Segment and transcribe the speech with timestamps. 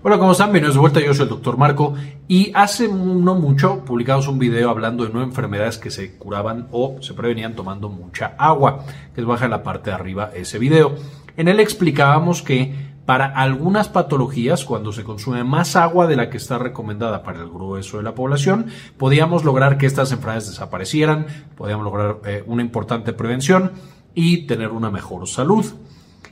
[0.00, 0.52] Hola, ¿cómo están?
[0.52, 1.94] Bienvenidos de vuelta, yo soy el doctor Marco
[2.28, 6.98] y hace no mucho publicamos un video hablando de nueve enfermedades que se curaban o
[7.00, 10.94] se prevenían tomando mucha agua, que es baja en la parte de arriba ese video.
[11.36, 12.72] En él explicábamos que
[13.06, 17.48] para algunas patologías, cuando se consume más agua de la que está recomendada para el
[17.48, 18.66] grueso de la población,
[18.98, 23.72] podíamos lograr que estas enfermedades desaparecieran, podíamos lograr eh, una importante prevención
[24.14, 25.66] y tener una mejor salud.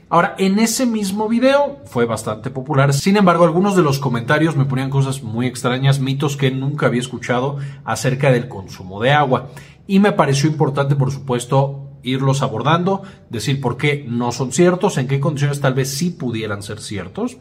[0.09, 4.63] Ahora, en ese mismo video fue bastante popular, sin embargo, algunos de los comentarios me
[4.63, 9.49] ponían cosas muy extrañas, mitos que nunca había escuchado acerca del consumo de agua.
[9.85, 15.09] Y me pareció importante, por supuesto, irlos abordando, decir por qué no son ciertos, en
[15.09, 17.37] qué condiciones tal vez sí pudieran ser ciertos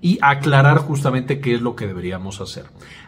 [0.00, 2.66] y aclarar justamente qué es lo que deberíamos hacer.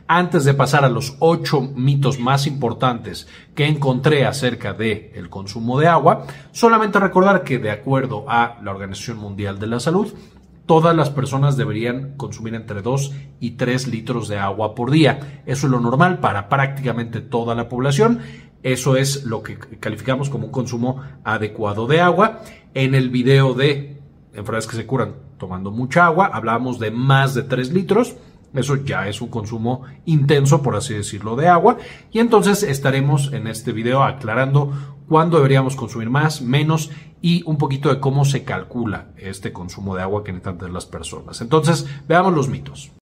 [0.08, 5.80] Antes de pasar a los ocho mitos más importantes que encontré acerca del el consumo
[5.80, 10.14] de agua, solamente recordar que de acuerdo a la Organización Mundial de la Salud,
[10.64, 15.42] todas las personas deberían consumir entre 2 y 3 litros de agua por día.
[15.44, 18.20] Eso es lo normal para prácticamente toda la población.
[18.62, 22.42] Eso es lo que calificamos como un consumo adecuado de agua.
[22.74, 24.00] En el video de
[24.34, 28.16] enfermedades que se curan tomando mucha agua, hablamos de más de 3 litros.
[28.58, 31.78] Eso ya es un consumo intenso, por así decirlo, de agua.
[32.12, 34.72] Y entonces estaremos en este video aclarando
[35.08, 36.90] cuándo deberíamos consumir más, menos
[37.22, 41.40] y un poquito de cómo se calcula este consumo de agua que necesitan las personas.
[41.40, 42.95] Entonces, veamos los mitos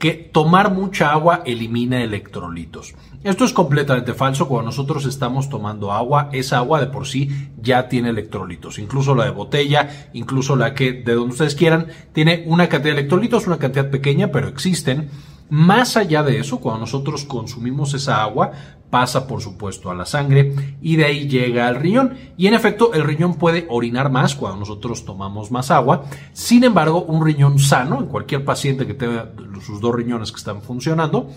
[0.00, 2.94] que tomar mucha agua elimina electrolitos.
[3.22, 4.48] Esto es completamente falso.
[4.48, 8.78] Cuando nosotros estamos tomando agua, esa agua de por sí ya tiene electrolitos.
[8.78, 13.00] Incluso la de botella, incluso la que de donde ustedes quieran, tiene una cantidad de
[13.00, 15.10] electrolitos, una cantidad pequeña, pero existen.
[15.50, 18.52] Más allá de eso, cuando nosotros consumimos esa agua,
[18.90, 22.14] pasa por supuesto a la sangre y de ahí llega al riñón.
[22.36, 26.04] Y en efecto, el riñón puede orinar más cuando nosotros tomamos más agua.
[26.32, 29.30] Sin embargo, un riñón sano, en cualquier paciente que tenga
[29.64, 31.30] sus dos riñones que están funcionando,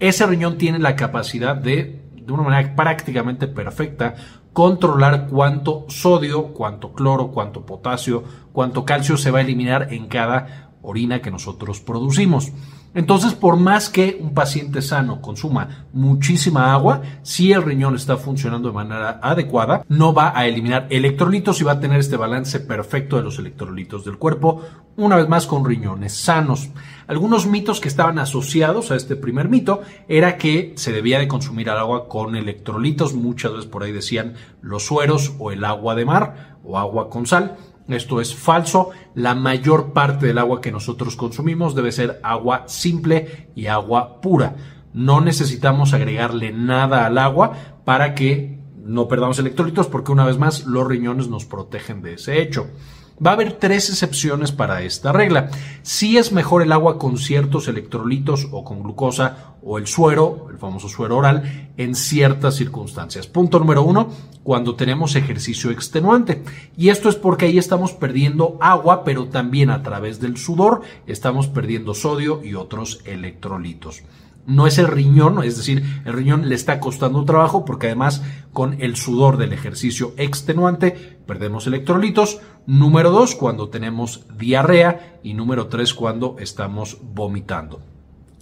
[0.00, 4.14] ese riñón tiene la capacidad de, de una manera prácticamente perfecta,
[4.52, 10.72] controlar cuánto sodio, cuánto cloro, cuánto potasio, cuánto calcio se va a eliminar en cada
[10.82, 12.52] orina que nosotros producimos.
[12.96, 18.68] Entonces, por más que un paciente sano consuma muchísima agua, si el riñón está funcionando
[18.68, 23.18] de manera adecuada, no va a eliminar electrolitos y va a tener este balance perfecto
[23.18, 24.62] de los electrolitos del cuerpo,
[24.96, 26.70] una vez más con riñones sanos.
[27.06, 31.68] Algunos mitos que estaban asociados a este primer mito era que se debía de consumir
[31.68, 36.56] agua con electrolitos, muchas veces por ahí decían los sueros o el agua de mar
[36.64, 37.58] o agua con sal.
[37.88, 38.90] Esto es falso.
[39.14, 44.56] La mayor parte del agua que nosotros consumimos debe ser agua simple y agua pura.
[44.92, 47.52] No necesitamos agregarle nada al agua
[47.84, 52.40] para que no perdamos electrolitos porque una vez más los riñones nos protegen de ese
[52.40, 52.68] hecho.
[53.24, 55.48] Va a haber tres excepciones para esta regla.
[55.82, 60.58] Si es mejor el agua con ciertos electrolitos o con glucosa o el suero, el
[60.58, 63.26] famoso suero oral, en ciertas circunstancias.
[63.26, 64.10] Punto número uno,
[64.42, 66.42] cuando tenemos ejercicio extenuante.
[66.76, 71.48] Y esto es porque ahí estamos perdiendo agua, pero también a través del sudor estamos
[71.48, 74.02] perdiendo sodio y otros electrolitos
[74.46, 78.80] no es el riñón, es decir, el riñón le está costando trabajo porque además con
[78.80, 82.40] el sudor del ejercicio extenuante perdemos electrolitos.
[82.66, 87.80] Número dos, cuando tenemos diarrea y número tres, cuando estamos vomitando.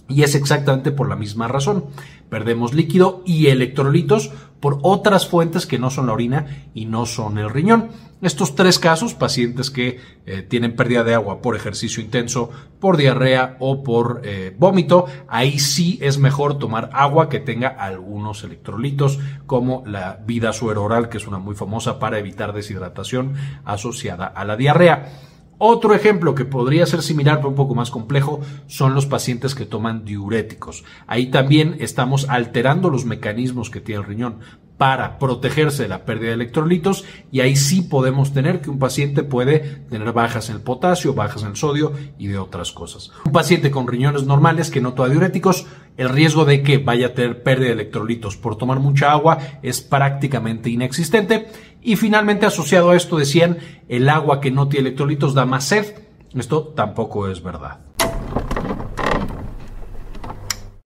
[0.07, 1.85] Y es exactamente por la misma razón.
[2.29, 4.31] Perdemos líquido y electrolitos
[4.65, 7.89] por otras fuentes que no son la orina y no son el riñón.
[8.23, 12.49] Estos tres casos, pacientes que eh, tienen pérdida de agua por ejercicio intenso,
[12.79, 18.43] por diarrea o por eh, vómito, ahí sí es mejor tomar agua que tenga algunos
[18.43, 24.25] electrolitos, como la vida suero oral, que es una muy famosa para evitar deshidratación asociada
[24.25, 25.11] a la diarrea.
[25.57, 29.65] Otro ejemplo que podría ser similar pero un poco más complejo son los pacientes que
[29.65, 30.83] toman diuréticos.
[31.07, 34.39] Ahí también estamos alterando los mecanismos que tiene el riñón
[34.77, 39.23] para protegerse de la pérdida de electrolitos y ahí sí podemos tener que un paciente
[39.23, 39.59] puede
[39.89, 43.11] tener bajas en el potasio, bajas en el sodio y de otras cosas.
[43.25, 45.65] Un paciente con riñones normales que no toma diuréticos,
[45.97, 49.81] el riesgo de que vaya a tener pérdida de electrolitos por tomar mucha agua es
[49.81, 51.47] prácticamente inexistente.
[51.81, 55.85] Y finalmente asociado a esto decían, el agua que no tiene electrolitos da más sed.
[56.33, 57.79] Esto tampoco es verdad.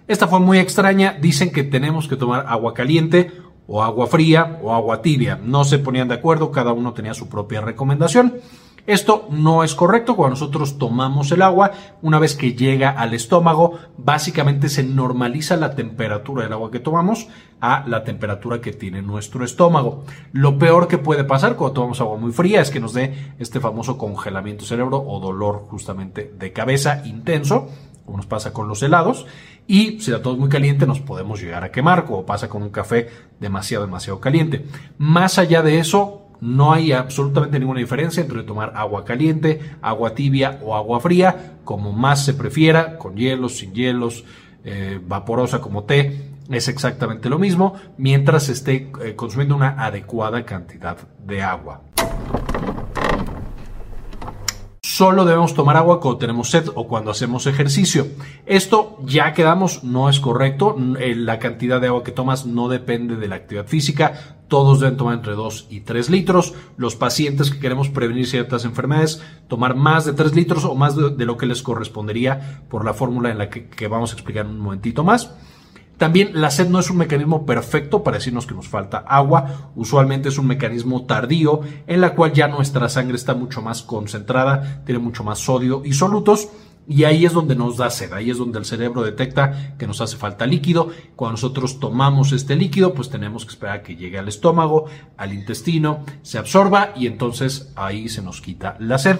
[0.08, 1.18] Esta fue muy extraña.
[1.20, 3.32] Dicen que tenemos que tomar agua caliente
[3.70, 5.40] o agua fría o agua tibia.
[5.42, 8.42] No se ponían de acuerdo, cada uno tenía su propia recomendación.
[8.88, 13.78] Esto no es correcto cuando nosotros tomamos el agua, una vez que llega al estómago,
[13.98, 17.28] básicamente se normaliza la temperatura del agua que tomamos
[17.62, 20.06] a la temperatura que tiene nuestro estómago.
[20.32, 23.60] Lo peor que puede pasar cuando tomamos agua muy fría es que nos dé este
[23.60, 27.70] famoso congelamiento cerebro o dolor justamente de cabeza intenso,
[28.10, 29.28] como nos pasa con los helados,
[29.68, 32.64] y si la todo es muy caliente nos podemos llegar a quemar, como pasa con
[32.64, 33.08] un café
[33.40, 34.66] demasiado, demasiado caliente.
[34.98, 40.60] Más allá de eso, no hay absolutamente ninguna diferencia entre tomar agua caliente, agua tibia
[40.64, 44.26] o agua fría, como más se prefiera, con hielos, sin hielos,
[44.64, 50.98] eh, vaporosa como té, es exactamente lo mismo, mientras esté eh, consumiendo una adecuada cantidad
[51.24, 51.82] de agua.
[55.00, 58.06] Solo debemos tomar agua cuando tenemos sed o cuando hacemos ejercicio.
[58.46, 60.76] Esto ya quedamos, no es correcto.
[61.00, 64.42] Eh, la cantidad de agua que tomas no depende de la actividad física.
[64.50, 66.54] Todos deben tomar entre 2 y 3 litros.
[66.76, 71.26] Los pacientes que queremos prevenir ciertas enfermedades, tomar más de 3 litros o más de,
[71.26, 74.60] lo que les correspondería por la fórmula en la que, que vamos a explicar un
[74.60, 75.34] momentito más.
[76.00, 80.30] También la sed no es un mecanismo perfecto para decirnos que nos falta agua, usualmente
[80.30, 85.00] es un mecanismo tardío en la cual ya nuestra sangre está mucho más concentrada, tiene
[85.00, 86.48] mucho más sodio y solutos
[86.88, 90.00] y ahí es donde nos da sed, ahí es donde el cerebro detecta que nos
[90.00, 90.90] hace falta líquido.
[91.18, 94.86] Cuando nosotros tomamos este líquido, pues tenemos que esperar a que llegue al estómago,
[95.18, 99.20] al intestino, se absorba y entonces ahí se nos quita la sed.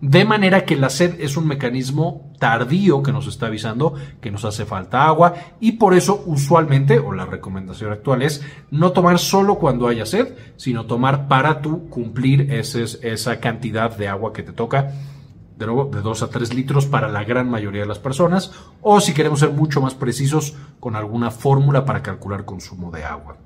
[0.00, 4.46] De manera que la sed es un mecanismo tardío que nos está avisando que nos
[4.46, 9.56] hace falta agua y por eso usualmente, o la recomendación actual es no tomar solo
[9.56, 14.92] cuando haya sed, sino tomar para tú cumplir esa cantidad de agua que te toca
[15.58, 18.50] de nuevo, de 2 a 3 litros para la gran mayoría de las personas,
[18.80, 23.36] o si queremos ser mucho más precisos, con alguna fórmula para calcular consumo de agua.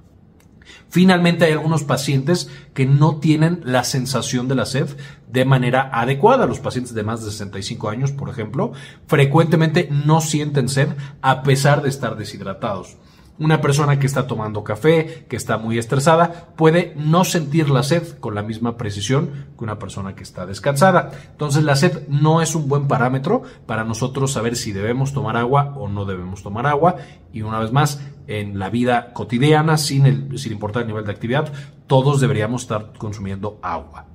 [0.88, 4.88] Finalmente, hay algunos pacientes que no tienen la sensación de la sed
[5.28, 6.46] de manera adecuada.
[6.46, 8.72] Los pacientes de más de 65 años, por ejemplo,
[9.06, 10.88] frecuentemente no sienten sed
[11.22, 12.96] a pesar de estar deshidratados.
[13.36, 18.18] Una persona que está tomando café, que está muy estresada, puede no sentir la sed
[18.18, 21.10] con la misma precisión que una persona que está descansada.
[21.32, 25.74] Entonces la sed no es un buen parámetro para nosotros saber si debemos tomar agua
[25.76, 26.96] o no debemos tomar agua.
[27.32, 31.12] Y una vez más, en la vida cotidiana, sin, el, sin importar el nivel de
[31.12, 31.52] actividad,
[31.88, 34.13] todos deberíamos estar consumiendo agua.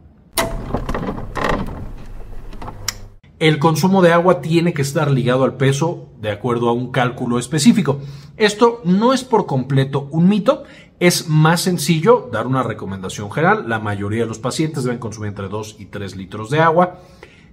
[3.39, 7.39] El consumo de agua tiene que estar ligado al peso de acuerdo a un cálculo
[7.39, 8.01] específico.
[8.35, 10.65] Esto no es por completo un mito,
[10.99, 13.69] es más sencillo dar una recomendación general.
[13.69, 16.99] La mayoría de los pacientes deben consumir entre 2 y 3 litros de agua.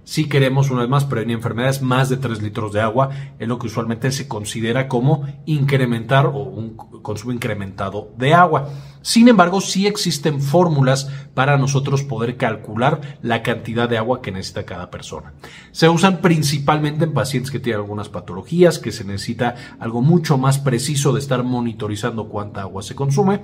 [0.07, 3.09] Si queremos, una vez más, prevenir enfermedades, más de 3 litros de agua
[3.39, 8.69] es lo que usualmente se considera como incrementar o un consumo incrementado de agua.
[9.01, 14.63] Sin embargo, sí existen fórmulas para nosotros poder calcular la cantidad de agua que necesita
[14.63, 15.33] cada persona.
[15.73, 20.57] Se usan principalmente en pacientes que tienen algunas patologías, que se necesita algo mucho más
[20.57, 23.41] preciso de estar monitorizando cuánta agua se consume.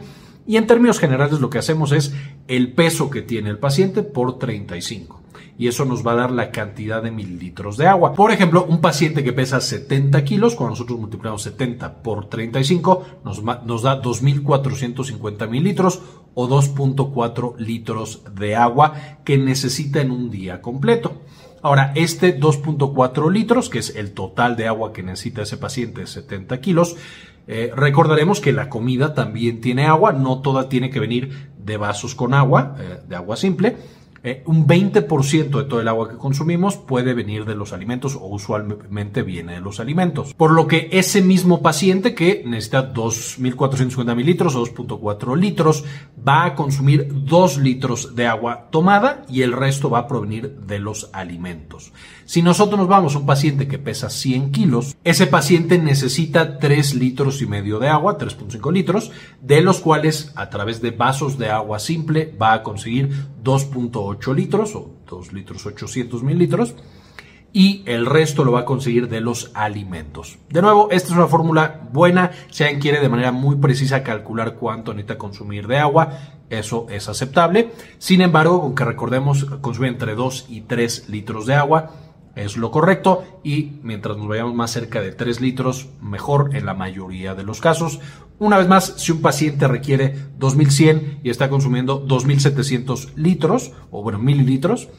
[0.47, 2.13] Y en términos generales lo que hacemos es
[2.47, 5.22] el peso que tiene el paciente por 35
[5.57, 8.13] y eso nos va a dar la cantidad de mililitros de agua.
[8.13, 13.43] Por ejemplo, un paciente que pesa 70 kilos, cuando nosotros multiplicamos 70 por 35, nos,
[13.43, 16.01] nos da 2.450 mililitros
[16.33, 21.21] o 2.4 litros de agua que necesita en un día completo.
[21.61, 26.07] Ahora, este 2.4 litros, que es el total de agua que necesita ese paciente de
[26.07, 26.97] 70 kilos,
[27.47, 32.15] eh, recordaremos que la comida también tiene agua, no toda tiene que venir de vasos
[32.15, 33.77] con agua, eh, de agua simple.
[34.25, 38.25] Eh, un 20% de todo el agua que consumimos puede venir de los alimentos o
[38.27, 40.33] usualmente viene de los alimentos.
[40.33, 45.83] Por lo que ese mismo paciente que necesita 2.450 mililitros o 2.4 litros
[46.25, 50.79] va a consumir 2 litros de agua tomada y el resto va a provenir de
[50.79, 51.91] los alimentos.
[52.23, 56.95] Si nosotros nos vamos a un paciente que pesa 100 kilos, ese paciente necesita 3
[56.95, 59.11] litros y medio de agua, 3.5 litros,
[59.41, 63.11] de los cuales a través de vasos de agua simple va a conseguir
[63.43, 66.75] 2.8 litros o 2 litros 800 mililitros
[67.53, 70.39] y el resto lo va a conseguir de los alimentos.
[70.49, 74.91] De nuevo, esta es una fórmula buena, alguien quiere de manera muy precisa calcular cuánto
[74.93, 76.17] necesita consumir de agua,
[76.49, 77.71] eso es aceptable.
[77.99, 81.91] Sin embargo, aunque recordemos consumir entre 2 y 3 litros de agua,
[82.35, 86.73] es lo correcto y mientras nos vayamos más cerca de 3 litros, mejor en la
[86.73, 87.99] mayoría de los casos.
[88.39, 94.19] Una vez más, si un paciente requiere 2100 y está consumiendo 2700 litros o bueno,
[94.19, 94.89] mililitros,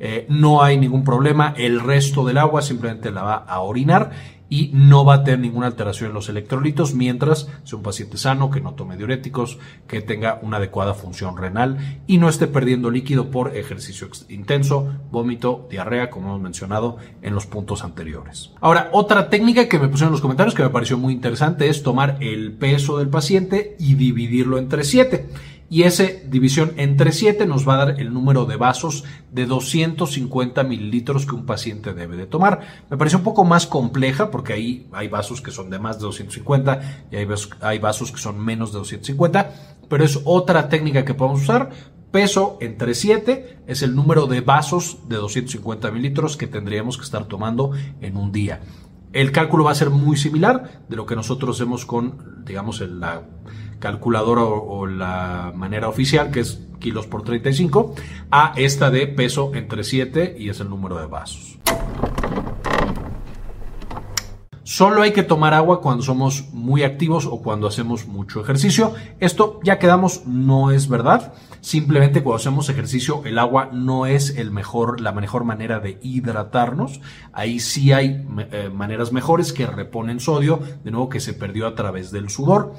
[0.00, 4.10] eh, no hay ningún problema, el resto del agua simplemente la va a orinar
[4.50, 8.50] y no va a tener ninguna alteración en los electrolitos mientras sea un paciente sano,
[8.50, 13.30] que no tome diuréticos, que tenga una adecuada función renal y no esté perdiendo líquido
[13.30, 18.50] por ejercicio intenso, vómito, diarrea, como hemos mencionado en los puntos anteriores.
[18.60, 21.82] Ahora, otra técnica que me pusieron en los comentarios que me pareció muy interesante es
[21.82, 25.28] tomar el peso del paciente y dividirlo entre 7
[25.70, 30.64] y esa división entre 7 nos va a dar el número de vasos de 250
[30.64, 32.60] mililitros que un paciente debe de tomar.
[32.90, 36.06] Me parece un poco más compleja porque ahí hay vasos que son de más de
[36.06, 37.16] 250 y
[37.60, 39.52] hay vasos que son menos de 250,
[39.88, 41.70] pero es otra técnica que podemos usar.
[42.10, 47.26] Peso entre 7 es el número de vasos de 250 mililitros que tendríamos que estar
[47.26, 48.60] tomando en un día.
[49.12, 53.22] El cálculo va a ser muy similar de lo que nosotros hacemos con, digamos, la
[53.80, 57.94] calculadora o, la manera oficial, que es kilos por 35,
[58.30, 61.58] a esta de peso entre 7 y es el número de vasos.
[64.62, 68.94] Solo hay que tomar agua cuando somos muy activos o cuando hacemos mucho ejercicio.
[69.18, 71.34] Esto ya quedamos, no es verdad.
[71.60, 77.00] Simplemente cuando hacemos ejercicio el agua no es el mejor, la mejor manera de hidratarnos.
[77.32, 81.74] Ahí sí hay eh, maneras mejores que reponen sodio, de nuevo que se perdió a
[81.74, 82.74] través del sudor.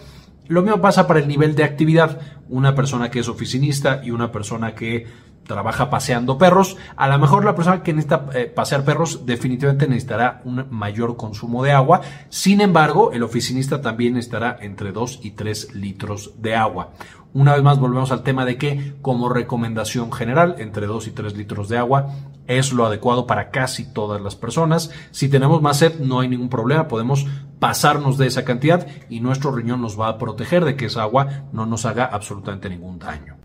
[0.51, 2.19] Lo mismo pasa para el nivel de actividad.
[2.49, 5.07] Una persona que es oficinista y una persona que
[5.51, 10.41] trabaja paseando perros, a lo mejor la persona que necesita eh, pasear perros definitivamente necesitará
[10.45, 12.01] un mayor consumo de agua.
[12.29, 16.91] Sin embargo, el oficinista también necesitará entre 2 y 3 litros de agua.
[17.33, 21.37] Una vez más volvemos al tema de que como recomendación general, entre 2 y 3
[21.37, 22.13] litros de agua
[22.47, 24.91] es lo adecuado para casi todas las personas.
[25.11, 27.25] Si tenemos más sed, no hay ningún problema, podemos
[27.59, 31.45] pasarnos de esa cantidad y nuestro riñón nos va a proteger de que esa agua
[31.53, 33.37] no nos haga absolutamente ningún daño.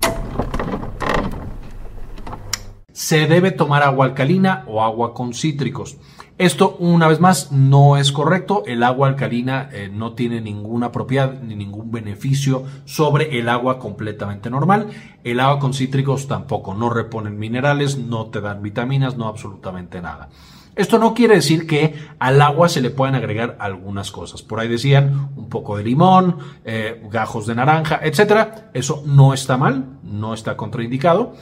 [2.96, 5.98] Se debe tomar agua alcalina o agua con cítricos.
[6.38, 8.62] Esto, una vez más, no es correcto.
[8.66, 14.48] El agua alcalina eh, no tiene ninguna propiedad ni ningún beneficio sobre el agua completamente
[14.48, 14.86] normal.
[15.24, 16.72] El agua con cítricos tampoco.
[16.72, 20.30] No reponen minerales, no te dan vitaminas, no absolutamente nada.
[20.74, 24.40] Esto no quiere decir que al agua se le puedan agregar algunas cosas.
[24.40, 28.70] Por ahí decían un poco de limón, eh, gajos de naranja, etcétera.
[28.72, 31.34] Eso no está mal, no está contraindicado.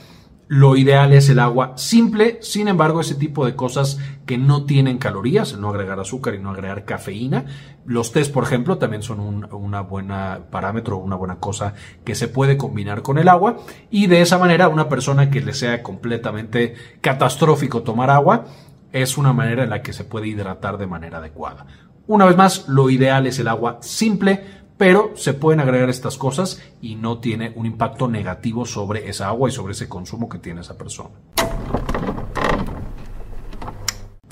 [0.47, 3.97] Lo ideal es el agua simple, sin embargo, ese tipo de cosas
[4.27, 7.45] que no tienen calorías, no agregar azúcar y no agregar cafeína.
[7.83, 11.73] Los tés, por ejemplo, también son un una buena parámetro, una buena cosa
[12.03, 13.57] que se puede combinar con el agua.
[13.89, 18.45] Y de esa manera, una persona que le sea completamente catastrófico tomar agua,
[18.91, 21.65] es una manera en la que se puede hidratar de manera adecuada.
[22.07, 24.43] Una vez más, lo ideal es el agua simple,
[24.77, 29.49] pero se pueden agregar estas cosas y no tiene un impacto negativo sobre esa agua
[29.49, 31.11] y sobre ese consumo que tiene esa persona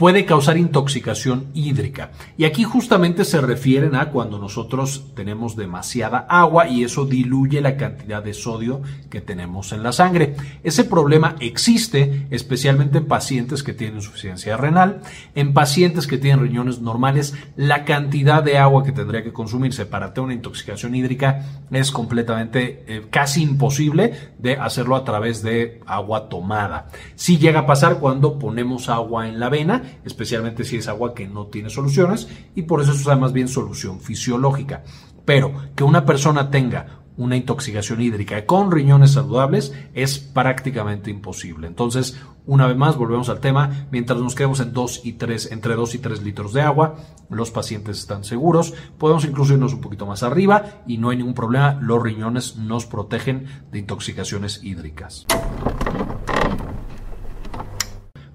[0.03, 2.11] puede causar intoxicación hídrica.
[2.35, 7.77] Y aquí justamente se refieren a cuando nosotros tenemos demasiada agua y eso diluye la
[7.77, 10.35] cantidad de sodio que tenemos en la sangre.
[10.61, 14.99] Ese problema existe especialmente en pacientes que tienen insuficiencia renal,
[15.35, 20.13] en pacientes que tienen riñones normales, la cantidad de agua que tendría que consumirse para
[20.13, 26.27] tener una intoxicación hídrica es completamente eh, casi imposible de hacerlo a través de agua
[26.27, 26.89] tomada.
[27.15, 31.27] Si llega a pasar cuando ponemos agua en la vena, especialmente si es agua que
[31.27, 34.83] no tiene soluciones y por eso se usa más bien solución fisiológica.
[35.25, 41.67] Pero que una persona tenga una intoxicación hídrica con riñones saludables es prácticamente imposible.
[41.67, 45.75] Entonces, una vez más, volvemos al tema, mientras nos quedemos en 2 y 3, entre
[45.75, 46.95] 2 y 3 litros de agua,
[47.29, 51.35] los pacientes están seguros, podemos incluso irnos un poquito más arriba y no hay ningún
[51.35, 55.25] problema, los riñones nos protegen de intoxicaciones hídricas.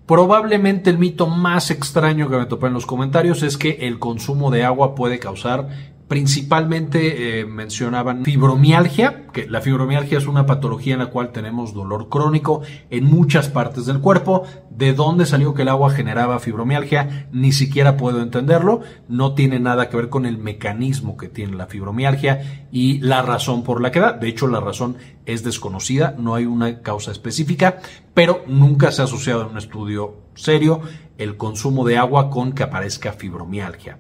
[0.09, 4.51] Probablemente el mito más extraño que me topé en los comentarios es que el consumo
[4.51, 5.69] de agua puede causar
[6.09, 12.09] Principalmente eh, mencionaban fibromialgia, que la fibromialgia es una patología en la cual tenemos dolor
[12.09, 14.45] crónico en muchas partes del cuerpo.
[14.71, 17.29] ¿De dónde salió que el agua generaba fibromialgia?
[17.31, 18.81] Ni siquiera puedo entenderlo.
[19.07, 23.63] No tiene nada que ver con el mecanismo que tiene la fibromialgia y la razón
[23.63, 24.13] por la que da.
[24.15, 24.97] De hecho, la razón
[25.27, 27.81] es desconocida, no hay una causa específica,
[28.15, 30.81] pero nunca se ha asociado en un estudio serio
[31.19, 33.99] el consumo de agua con que aparezca fibromialgia.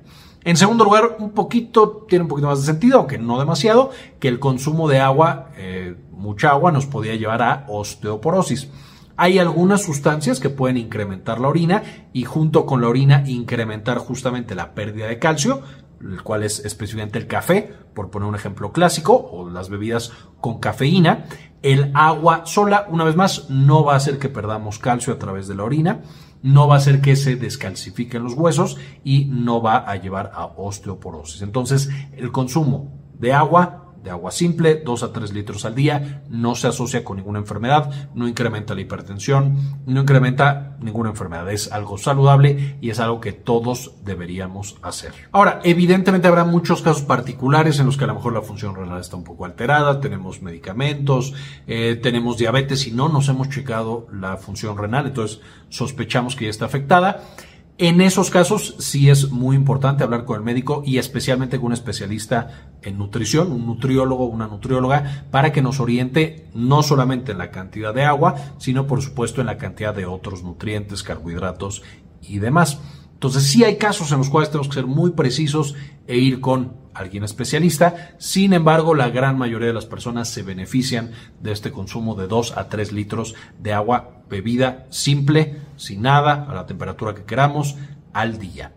[0.48, 4.28] En segundo lugar, un poquito, tiene un poquito más de sentido, aunque no demasiado, que
[4.28, 8.70] el consumo de agua, eh, mucha agua, nos podía llevar a osteoporosis.
[9.18, 11.82] Hay algunas sustancias que pueden incrementar la orina
[12.14, 15.60] y junto con la orina incrementar justamente la pérdida de calcio,
[16.00, 20.60] el cual es específicamente el café, por poner un ejemplo clásico, o las bebidas con
[20.60, 21.26] cafeína.
[21.60, 25.46] El agua sola, una vez más, no va a hacer que perdamos calcio a través
[25.46, 26.00] de la orina,
[26.42, 30.46] no va a hacer que se descalcifiquen los huesos y no va a llevar a
[30.46, 31.42] osteoporosis.
[31.42, 36.54] Entonces, el consumo de agua de agua simple, 2 a 3 litros al día, no
[36.54, 41.98] se asocia con ninguna enfermedad, no incrementa la hipertensión, no incrementa ninguna enfermedad, es algo
[41.98, 45.12] saludable y es algo que todos deberíamos hacer.
[45.30, 49.00] Ahora, evidentemente habrá muchos casos particulares en los que a lo mejor la función renal
[49.00, 51.34] está un poco alterada, tenemos medicamentos,
[51.66, 56.50] eh, tenemos diabetes y no nos hemos checado la función renal, entonces sospechamos que ya
[56.50, 57.24] está afectada.
[57.80, 61.74] En esos casos sí es muy importante hablar con el médico y especialmente con un
[61.74, 67.52] especialista en nutrición, un nutriólogo, una nutrióloga, para que nos oriente no solamente en la
[67.52, 71.84] cantidad de agua, sino por supuesto en la cantidad de otros nutrientes, carbohidratos
[72.20, 72.80] y demás.
[73.14, 75.76] Entonces sí hay casos en los cuales tenemos que ser muy precisos
[76.08, 78.16] e ir con alguien especialista.
[78.18, 82.56] Sin embargo, la gran mayoría de las personas se benefician de este consumo de 2
[82.56, 87.76] a 3 litros de agua bebida simple, sin nada, a la temperatura que queramos,
[88.12, 88.74] al día.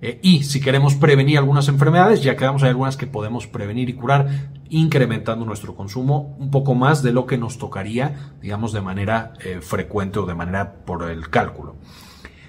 [0.00, 3.94] Eh, y si queremos prevenir algunas enfermedades, ya quedamos hay algunas que podemos prevenir y
[3.94, 9.32] curar incrementando nuestro consumo un poco más de lo que nos tocaría, digamos, de manera
[9.44, 11.76] eh, frecuente o de manera por el cálculo.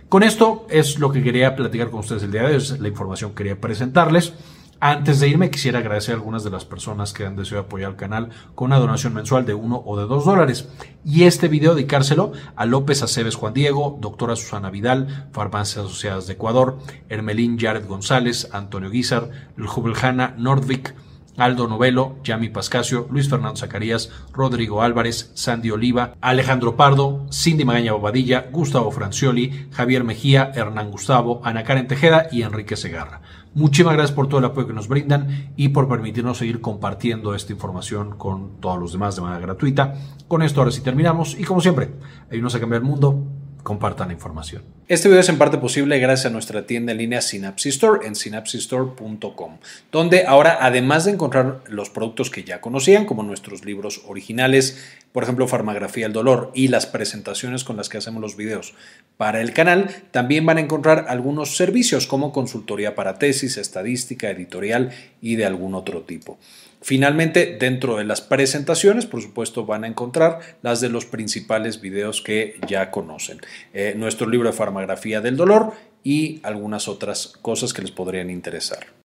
[0.09, 2.87] Con esto es lo que quería platicar con ustedes el día de hoy, es la
[2.87, 4.33] información que quería presentarles.
[4.81, 7.95] Antes de irme, quisiera agradecer a algunas de las personas que han deseado apoyar al
[7.97, 10.69] canal con una donación mensual de uno o de dos dólares.
[11.03, 16.33] Y este video dedicárselo a López Aceves Juan Diego, doctora Susana Vidal, Farmacias Asociadas de
[16.33, 20.95] Ecuador, Hermelín Jared González, Antonio Guizar, Jubeljana Nordvik,
[21.39, 27.93] Aldo Novelo, Yami Pascasio, Luis Fernando Zacarías, Rodrigo Álvarez, Sandy Oliva, Alejandro Pardo, Cindy Magaña
[27.93, 33.21] Bobadilla, Gustavo Francioli, Javier Mejía, Hernán Gustavo, Ana Karen Tejeda y Enrique Segarra.
[33.55, 37.53] Muchísimas gracias por todo el apoyo que nos brindan y por permitirnos seguir compartiendo esta
[37.53, 39.95] información con todos los demás de manera gratuita.
[40.27, 41.89] Con esto ahora sí terminamos y como siempre,
[42.29, 43.23] ayúdanos a cambiar el mundo
[43.63, 44.78] compartan la información.
[44.89, 48.15] Este video es en parte posible gracias a nuestra tienda en línea Synapsis Store en
[48.15, 49.57] synapsistore.com,
[49.91, 55.21] donde ahora además de encontrar los productos que ya conocían, como nuestros libros originales, por
[55.21, 58.73] ejemplo Farmagrafía del Dolor y las presentaciones con las que hacemos los videos
[59.15, 64.89] para el canal, también van a encontrar algunos servicios como consultoría para tesis, estadística, editorial
[65.21, 66.39] y de algún otro tipo.
[66.81, 72.21] Finalmente, dentro de las presentaciones, por supuesto, van a encontrar las de los principales videos
[72.21, 73.41] que ya conocen.
[73.73, 78.98] Eh, nuestro libro de farmagrafía del dolor y algunas otras cosas que les podrían interesar.